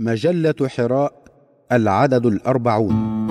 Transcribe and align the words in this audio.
مجلة 0.00 0.54
حراء 0.68 1.12
العدد 1.72 2.26
الأربعون. 2.26 3.26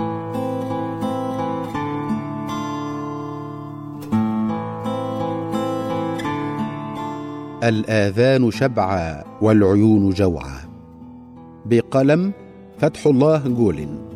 الآذان 7.64 8.52
شبعا 8.52 9.24
والعيون 9.42 10.10
جوعا. 10.10 10.60
بقلم 11.66 12.32
فتح 12.78 13.08
الله 13.08 13.48
جولن 13.48 14.09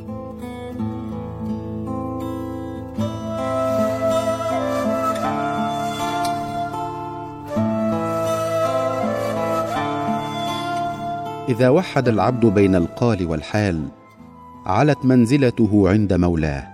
إذا 11.53 11.69
وحد 11.69 12.07
العبد 12.07 12.45
بين 12.45 12.75
القال 12.75 13.25
والحال 13.25 13.81
علت 14.65 15.05
منزلته 15.05 15.89
عند 15.89 16.13
مولاه. 16.13 16.67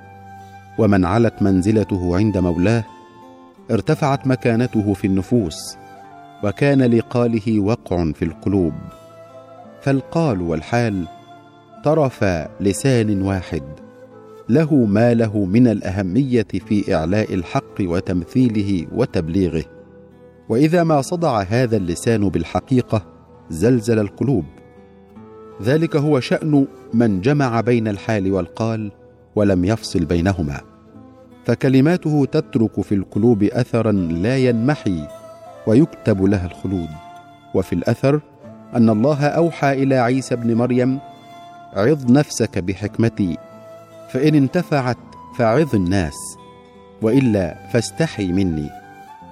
ومن 0.77 1.05
علت 1.05 1.41
منزلته 1.41 2.17
عند 2.17 2.37
مولاه 2.37 2.83
ارتفعت 3.71 4.27
مكانته 4.27 4.93
في 4.93 5.07
النفوس 5.07 5.77
وكان 6.43 6.81
لقاله 6.81 7.59
وقع 7.59 8.11
في 8.11 8.25
القلوب. 8.25 8.73
فالقال 9.81 10.41
والحال 10.41 11.07
طرف 11.83 12.23
لسان 12.59 13.21
واحد 13.21 13.63
له 14.49 14.73
ما 14.75 15.13
له 15.13 15.45
من 15.45 15.67
الأهمية 15.67 16.47
في 16.67 16.95
إعلاء 16.95 17.33
الحق 17.33 17.81
وتمثيله 17.81 18.87
وتبليغه. 18.95 19.63
وإذا 20.49 20.83
ما 20.83 21.01
صدع 21.01 21.41
هذا 21.41 21.77
اللسان 21.77 22.29
بالحقيقة 22.29 23.05
زلزل 23.49 23.99
القلوب. 23.99 24.45
ذلك 25.63 25.95
هو 25.95 26.19
شأن 26.19 26.67
من 26.93 27.21
جمع 27.21 27.61
بين 27.61 27.87
الحال 27.87 28.31
والقال 28.31 28.91
ولم 29.35 29.65
يفصل 29.65 30.05
بينهما. 30.05 30.61
فكلماته 31.45 32.25
تترك 32.25 32.81
في 32.81 32.95
القلوب 32.95 33.43
اثرا 33.43 33.91
لا 33.91 34.37
ينمحي 34.37 35.07
ويكتب 35.67 36.23
لها 36.23 36.45
الخلود. 36.45 36.89
وفي 37.55 37.73
الأثر 37.73 38.21
أن 38.75 38.89
الله 38.89 39.25
أوحى 39.25 39.83
إلى 39.83 39.95
عيسى 39.95 40.33
ابن 40.33 40.55
مريم 40.55 40.99
عظ 41.73 42.11
نفسك 42.11 42.59
بحكمتي 42.59 43.37
فإن 44.09 44.35
انتفعت 44.35 44.97
فعظ 45.37 45.75
الناس 45.75 46.17
وإلا 47.01 47.55
فاستحي 47.73 48.31
مني. 48.31 48.69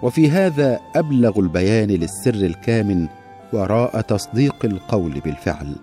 وفي 0.04 0.32
هذا 0.32 0.80
أبلغ 0.96 1.40
البيان 1.40 1.90
للسر 1.90 2.34
الكامن 2.34 3.08
وراء 3.54 4.02
تصديق 4.02 4.56
القول 4.66 5.20
بالفعل. 5.20 5.76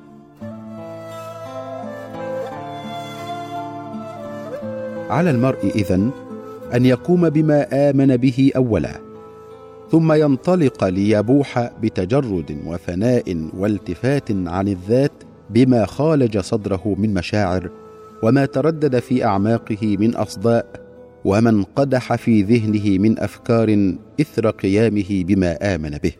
على 5.14 5.30
المرء 5.30 5.72
إذن 5.74 6.10
أن 6.74 6.86
يقوم 6.86 7.28
بما 7.28 7.90
آمن 7.90 8.16
به 8.16 8.52
أولا 8.56 9.00
ثم 9.90 10.12
ينطلق 10.12 10.84
ليبوح 10.84 11.70
بتجرد 11.82 12.58
وفناء 12.66 13.48
والتفات 13.56 14.30
عن 14.30 14.68
الذات 14.68 15.12
بما 15.50 15.86
خالج 15.86 16.38
صدره 16.38 16.94
من 16.98 17.14
مشاعر 17.14 17.70
وما 18.22 18.44
تردد 18.46 18.98
في 18.98 19.24
أعماقه 19.24 19.96
من 20.00 20.14
أصداء 20.14 20.66
وما 21.24 21.50
انقدح 21.50 22.14
في 22.14 22.42
ذهنه 22.42 22.98
من 22.98 23.18
أفكار 23.18 23.94
إثر 24.20 24.50
قيامه 24.50 25.24
بما 25.24 25.74
آمن 25.74 25.90
به. 25.90 26.12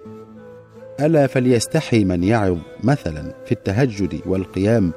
ألا 1.01 1.27
فليستحي 1.27 2.05
من 2.05 2.25
يعظ 2.25 2.59
مثلا 2.85 3.35
في 3.47 3.53
التهجد 3.53 4.21
والقيام 4.27 4.93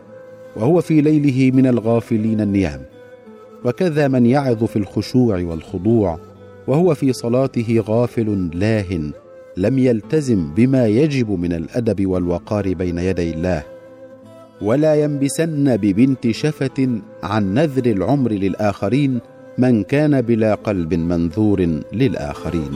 وهو 0.55 0.81
في 0.81 1.01
ليله 1.01 1.51
من 1.55 1.67
الغافلين 1.67 2.41
النيام. 2.41 2.96
وكذا 3.66 4.08
من 4.08 4.25
يعظ 4.25 4.63
في 4.63 4.75
الخشوع 4.75 5.36
والخضوع 5.36 6.19
وهو 6.67 6.93
في 6.93 7.14
صلاته 7.14 7.83
غافل 7.87 8.49
لاه 8.54 9.11
لم 9.58 9.80
يلتزم 9.80 10.54
بما 10.54 10.87
يجب 10.87 11.30
من 11.30 11.54
الأدب 11.54 12.08
والوقار 12.08 12.73
بين 12.73 12.98
يدي 12.98 13.33
الله. 13.33 13.64
ولا 14.61 14.95
ينبسن 14.95 15.77
ببنت 15.77 16.31
شفة 16.31 17.02
عن 17.23 17.54
نذر 17.54 17.86
العمر 17.86 18.31
للآخرين 18.31 19.20
من 19.58 19.83
كان 19.83 20.21
بلا 20.21 20.55
قلب 20.55 20.93
منذور 20.93 21.61
للآخرين. 21.93 22.71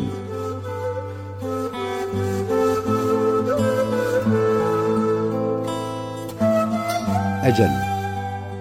أجل. 7.44 7.91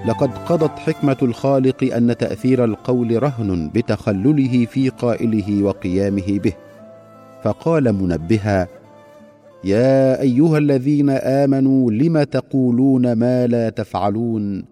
لقد 0.06 0.30
قضت 0.38 0.78
حكمة 0.78 1.16
الخالق 1.22 1.94
أن 1.94 2.16
تأثير 2.16 2.64
القول 2.64 3.22
رهن 3.22 3.70
بتخلله 3.74 4.66
في 4.66 4.88
قائله 4.88 5.62
وقيامه 5.62 6.38
به. 6.38 6.52
فقال 7.42 7.92
منبها 7.92 8.68
يا 9.64 10.20
أيها 10.20 10.58
الذين 10.58 11.10
آمنوا 11.10 11.90
لم 11.90 12.22
تقولون 12.22 13.12
ما 13.12 13.46
لا 13.46 13.70
تفعلون؟ 13.70 14.64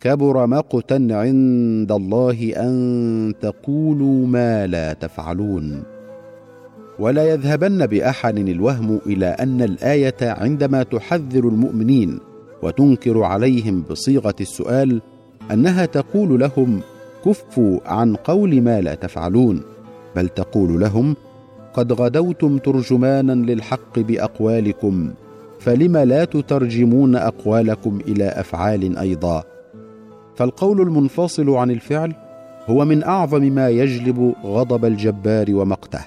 كبر 0.00 0.46
مقتا 0.46 1.08
عند 1.10 1.92
الله 1.92 2.52
أن 2.56 3.34
تقولوا 3.40 4.26
ما 4.26 4.66
لا 4.66 4.92
تفعلون. 4.92 5.82
ولا 6.98 7.24
يذهبن 7.24 7.86
بأحد 7.86 8.38
الوهم 8.38 9.00
إلى 9.06 9.26
أن 9.26 9.62
الآية 9.62 10.16
عندما 10.22 10.82
تحذر 10.82 11.48
المؤمنين 11.48 12.27
وتنكر 12.62 13.22
عليهم 13.22 13.84
بصيغة 13.90 14.34
السؤال 14.40 15.00
أنها 15.52 15.86
تقول 15.86 16.40
لهم 16.40 16.80
كفوا 17.24 17.78
عن 17.86 18.14
قول 18.14 18.62
ما 18.62 18.80
لا 18.80 18.94
تفعلون 18.94 19.62
بل 20.16 20.28
تقول 20.28 20.80
لهم 20.80 21.16
قد 21.74 21.92
غدوتم 21.92 22.58
ترجمانا 22.58 23.32
للحق 23.32 23.98
بأقوالكم 23.98 25.10
فلم 25.60 25.96
لا 25.96 26.24
تترجمون 26.24 27.16
أقوالكم 27.16 27.98
إلى 28.08 28.24
أفعال 28.24 28.98
أيضا. 28.98 29.44
فالقول 30.36 30.80
المنفصل 30.80 31.50
عن 31.50 31.70
الفعل 31.70 32.14
هو 32.66 32.84
من 32.84 33.02
أعظم 33.02 33.42
ما 33.42 33.68
يجلب 33.68 34.34
غضب 34.44 34.84
الجبار 34.84 35.54
ومقته. 35.54 36.00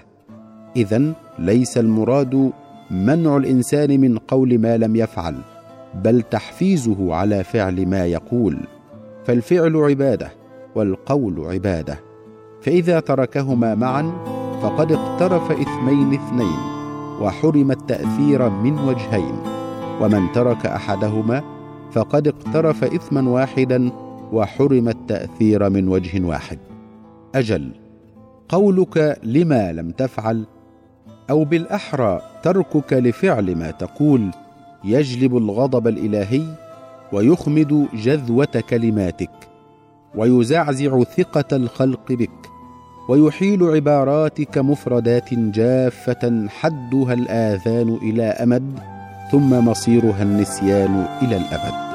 اذا 0.75 1.13
ليس 1.39 1.77
المراد 1.77 2.51
منع 2.91 3.37
الإنسان 3.37 3.99
من 3.99 4.17
قول 4.17 4.59
ما 4.59 4.77
لم 4.77 4.95
يفعل. 4.95 5.35
بل 5.95 6.21
تحفيزه 6.21 7.15
على 7.15 7.43
فعل 7.43 7.85
ما 7.85 8.05
يقول 8.05 8.57
فالفعل 9.25 9.75
عبادة 9.75 10.31
والقول 10.75 11.39
عبادة 11.39 11.99
فإذا 12.61 12.99
تركهما 12.99 13.75
معا 13.75 14.11
فقد 14.61 14.91
اقترف 14.91 15.51
اثمين 15.51 16.13
اثنين 16.13 16.57
وحرم 17.21 17.71
التأثير 17.71 18.49
من 18.49 18.79
وجهين 18.79 19.35
ومن 20.01 20.31
ترك 20.31 20.65
أحدهما 20.65 21.43
فقد 21.91 22.27
اقترف 22.27 22.83
اثما 22.83 23.29
واحدا 23.29 23.91
وحرم 24.33 24.89
التأثير 24.89 25.69
من 25.69 25.87
وجه 25.87 26.25
واحد. 26.25 26.59
أجل 27.35 27.71
قولك 28.49 29.19
لما 29.23 29.71
لم 29.71 29.91
تفعل 29.91 30.45
أو 31.29 31.43
بالأحرى 31.43 32.21
تركك 32.43 32.93
لفعل 32.93 33.55
ما 33.55 33.71
تقول 33.71 34.31
يجلب 34.83 35.37
الغضب 35.37 35.87
الإلهي 35.87 36.43
ويخمد 37.11 37.87
جذوة 37.93 38.63
كلماتك 38.69 39.29
ويزعزع 40.15 41.03
ثقة 41.03 41.55
الخلق 41.55 42.11
بك 42.11 42.49
ويحيل 43.09 43.63
عباراتك 43.63 44.57
مفردات 44.57 45.33
جافة 45.33 46.47
حدها 46.47 47.13
الآذان 47.13 47.97
إلى 48.01 48.23
أمد 48.23 48.79
ثم 49.31 49.67
مصيرها 49.67 50.23
النسيان 50.23 51.05
إلى 51.21 51.37
الأبد. 51.37 51.91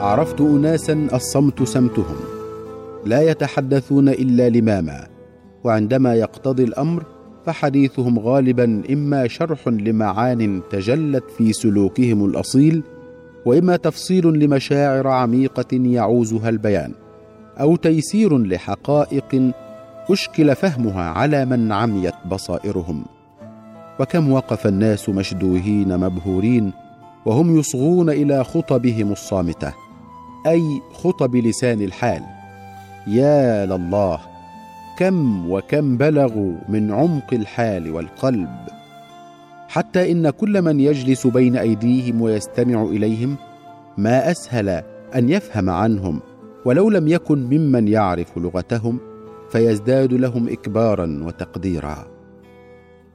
عرفت 0.00 0.40
اناسا 0.40 1.08
الصمت 1.12 1.62
سمتهم. 1.62 2.35
لا 3.06 3.30
يتحدثون 3.30 4.08
إلا 4.08 4.48
لماما 4.48 5.06
وعندما 5.64 6.14
يقتضي 6.14 6.64
الأمر 6.64 7.04
فحديثهم 7.46 8.18
غالبا 8.18 8.82
إما 8.90 9.28
شرح 9.28 9.68
لمعان 9.68 10.60
تجلت 10.70 11.24
في 11.38 11.52
سلوكهم 11.52 12.24
الأصيل 12.24 12.82
وإما 13.46 13.76
تفصيل 13.76 14.26
لمشاعر 14.26 15.08
عميقة 15.08 15.66
يعوزها 15.72 16.48
البيان 16.48 16.92
أو 17.60 17.76
تيسير 17.76 18.38
لحقائق 18.38 19.52
أشكل 20.10 20.54
فهمها 20.54 21.02
على 21.02 21.44
من 21.44 21.72
عميت 21.72 22.14
بصائرهم. 22.30 23.04
وكم 24.00 24.32
وقف 24.32 24.66
الناس 24.66 25.08
مشدوهين 25.08 25.98
مبهورين 25.98 26.72
وهم 27.26 27.58
يصغون 27.58 28.10
إلى 28.10 28.44
خطبهم 28.44 29.12
الصامتة 29.12 29.72
أي 30.46 30.80
خطب 30.92 31.36
لسان 31.36 31.82
الحال. 31.82 32.35
يا 33.06 33.66
لله 33.66 34.20
كم 34.98 35.50
وكم 35.50 35.96
بلغوا 35.96 36.52
من 36.68 36.92
عمق 36.92 37.34
الحال 37.34 37.90
والقلب. 37.90 38.56
حتى 39.68 40.12
إن 40.12 40.30
كل 40.30 40.62
من 40.62 40.80
يجلس 40.80 41.26
بين 41.26 41.56
أيديهم 41.56 42.22
ويستمع 42.22 42.82
إليهم 42.82 43.36
ما 43.98 44.30
أسهل 44.30 44.68
أن 45.14 45.28
يفهم 45.28 45.70
عنهم. 45.70 46.20
ولو 46.64 46.90
لم 46.90 47.08
يكن 47.08 47.38
ممن 47.38 47.88
يعرف 47.88 48.38
لغتهم 48.38 48.98
فيزداد 49.50 50.12
لهم 50.12 50.48
اكبارا 50.48 51.20
وتقديرا. 51.22 52.06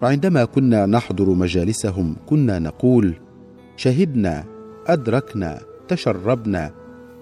وعندما 0.02 0.46
كنا 0.46 0.86
نحضر 0.86 1.30
مجالسهم 1.30 2.16
كنا 2.26 2.60
نقول 2.60 3.14
شهدنا 3.78 4.44
أدركنا 4.88 5.60
تشربنا 5.88 6.72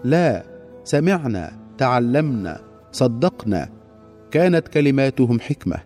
لا 0.04 0.44
سمعنا 0.84 1.59
تعلمنا 1.80 2.60
صدقنا 2.92 3.70
كانت 4.32 4.68
كلماتهم 4.68 5.40
حكمة. 5.40 5.78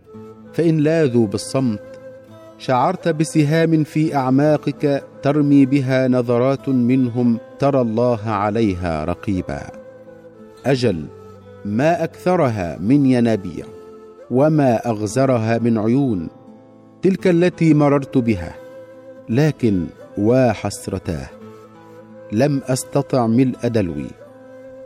فإن 0.54 0.78
لاذوا 0.78 1.28
بالصمت 1.28 2.00
شعرت 2.58 3.08
بسهام 3.08 3.84
في 3.84 4.16
أعماقك 4.16 5.04
ترمي 5.24 5.66
بها 5.66 6.08
نظرات 6.08 6.70
منهم 6.70 7.40
ترى 7.60 7.82
الله 7.82 8.30
عليها 8.30 9.06
رقيبا. 9.06 9.62
أجل 10.66 11.06
ما 11.66 12.04
أكثرها 12.04 12.78
من 12.80 13.06
ينابيع 13.06 13.66
وما 14.32 14.90
أغزرها 14.90 15.58
من 15.58 15.78
عيون 15.78 16.28
تلك 17.02 17.28
التي 17.28 17.74
مررت 17.74 18.18
بها 18.18 18.56
لكن 19.30 19.86
وحسرتاه 20.18 21.30
لم 22.32 22.62
أستطع 22.68 23.28
ملء 23.28 23.68
دلوي. 23.68 24.23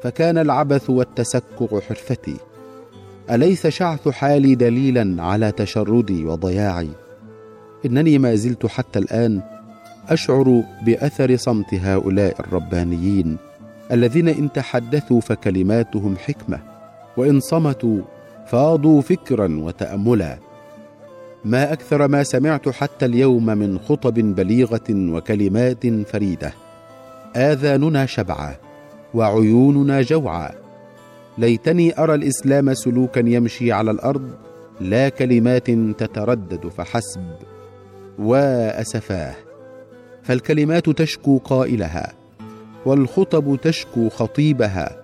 فكان 0.03 0.37
العبث 0.37 0.89
والتسكع 0.89 1.79
حرفتي. 1.89 2.35
أليس 3.31 3.67
شعث 3.67 4.07
حالي 4.07 4.55
دليلا 4.55 5.23
على 5.23 5.51
تشردي 5.51 6.25
وضياعي؟ 6.25 6.89
إنني 7.85 8.17
ما 8.17 8.35
زلت 8.35 8.65
حتى 8.65 8.99
الآن 8.99 9.41
أشعر 10.09 10.63
بأثر 10.85 11.37
صمت 11.37 11.73
هؤلاء 11.73 12.39
الربانيين 12.39 13.37
الذين 13.91 14.27
إن 14.27 14.51
تحدثوا 14.51 15.21
فكلماتهم 15.21 16.17
حكمة 16.17 16.59
وإن 17.17 17.39
صمتوا 17.39 18.01
فاضوا 18.47 19.01
فكرا 19.01 19.59
وتاملا. 19.61 20.37
ما 21.45 21.73
أكثر 21.73 22.07
ما 22.07 22.23
سمعت 22.23 22.69
حتى 22.69 23.05
اليوم 23.05 23.45
من 23.45 23.79
خطب 23.79 24.13
بليغة 24.13 24.89
وكلمات 24.89 25.87
فريدة. 25.87 26.53
آذاننا 27.35 28.05
شبعا. 28.05 28.66
وعيوننا 29.13 30.01
جوعا. 30.01 30.49
ليتني 31.37 31.99
أرى 31.99 32.13
الإسلام 32.13 32.73
سلوكا 32.73 33.19
يمشي 33.19 33.71
على 33.71 33.91
الأرض 33.91 34.29
لا 34.81 35.09
كلمات 35.09 35.71
تتردد 35.71 36.67
فحسب. 36.67 37.25
وأسفاه. 38.19 39.35
فالكلمات 40.23 40.89
تشكو 40.89 41.37
قائلها 41.37 42.13
والخطب 42.85 43.59
تشكو 43.61 44.09
خطيبها. 44.09 45.03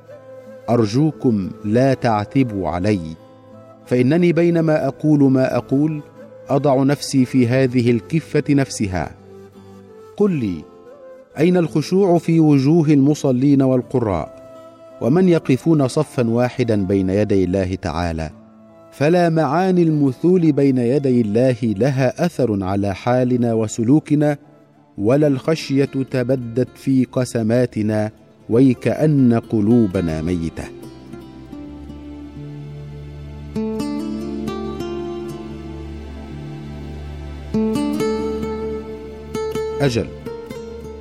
أرجوكم 0.69 1.49
لا 1.65 1.93
تعتبوا 1.93 2.69
علي. 2.69 3.01
فإنني 3.85 4.33
بينما 4.33 4.87
أقول 4.87 5.31
ما 5.31 5.57
أقول 5.57 6.01
أضع 6.49 6.83
نفسي 6.83 7.25
في 7.25 7.47
هذه 7.47 7.91
الكفة 7.91 8.43
نفسها. 8.49 9.15
قل 10.17 10.31
لي 10.31 10.72
أين 11.39 11.57
الخشوع 11.57 12.17
في 12.17 12.39
وجوه 12.39 12.87
المصلين 12.89 13.61
والقراء؟ 13.61 14.43
ومن 15.01 15.29
يقفون 15.29 15.87
صفا 15.87 16.29
واحدا 16.29 16.85
بين 16.85 17.09
يدي 17.09 17.43
الله 17.43 17.75
تعالى؟ 17.75 18.29
فلا 18.91 19.29
معاني 19.29 19.83
المثول 19.83 20.51
بين 20.51 20.77
يدي 20.77 21.21
الله 21.21 21.55
لها 21.63 22.25
أثر 22.25 22.63
على 22.63 22.95
حالنا 22.95 23.53
وسلوكنا 23.53 24.37
ولا 24.97 25.27
الخشية 25.27 25.85
تبدت 25.85 26.67
في 26.75 27.05
قسماتنا 27.05 28.11
ويكأن 28.49 29.33
قلوبنا 29.33 30.21
ميتة. 30.21 30.63
أجل. 39.81 40.22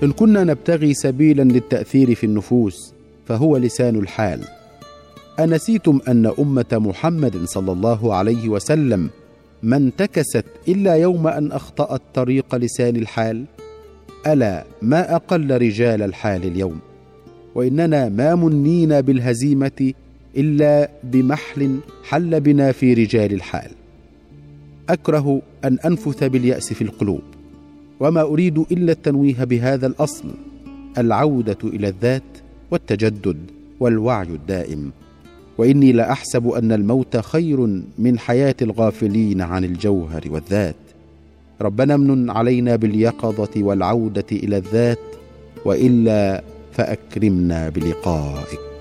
إن 0.03 0.13
كنا 0.13 0.45
نبتغي 0.45 0.95
سبيلا 0.95 1.43
للتأثير 1.43 2.15
في 2.15 2.25
النفوس 2.25 2.95
فهو 3.27 3.57
لسان 3.57 3.97
الحال. 3.97 4.41
أنسيتم 5.41 6.01
أن 6.09 6.33
أمة 6.39 6.67
محمد 6.73 7.45
صلى 7.45 7.73
الله 7.73 8.15
عليه 8.15 8.49
وسلم 8.49 9.11
ما 9.63 9.77
انتكست 9.77 10.45
إلا 10.69 10.95
يوم 10.95 11.27
أن 11.27 11.53
اخطات 11.53 12.03
طريق 12.15 12.55
لسان 12.55 12.97
الحال؟ 12.97 13.45
ألا 14.27 14.65
ما 14.83 15.15
أقل 15.17 15.51
رجال 15.51 16.03
الحال 16.03 16.45
اليوم؟ 16.45 16.79
وإننا 17.55 18.09
ما 18.09 18.35
منينا 18.35 19.01
بالهزيمة 19.01 19.93
إلا 20.37 20.91
بمحل 21.05 21.79
حل 22.05 22.41
بنا 22.41 22.73
في 22.73 22.95
رجال 22.95 23.33
الحال. 23.33 23.71
أكره 24.89 25.43
أن 25.65 25.79
أنفث 25.87 26.25
باليأس 26.25 26.73
في 26.73 26.83
القلوب. 26.83 27.23
وما 28.03 28.23
أريد 28.23 28.59
إلا 28.59 28.93
التنويه 28.93 29.45
بهذا 29.45 29.87
الأصل 29.87 30.29
العودة 30.99 31.59
إلى 31.65 31.89
الذات 31.89 32.23
والتجدد 32.71 33.37
والوعي 33.81 34.27
الدائم. 34.27 34.93
وإني 35.59 35.93
لاحسب 35.93 36.49
أن 36.49 36.73
الموت 36.73 37.17
خير 37.17 37.83
من 37.99 38.19
حياة 38.19 38.55
الغافلين 38.63 39.41
عن 39.41 39.65
الجوهر 39.65 40.23
والذات. 40.31 40.75
ربنا 41.61 41.95
امن 41.95 42.31
علينا 42.31 42.77
باليقظة 42.77 43.63
والعودة 43.63 44.27
إلى 44.33 44.57
الذات 44.57 44.99
وإلا 45.65 46.43
فأكرمنا 46.73 47.69
بلقائك. 47.69 48.72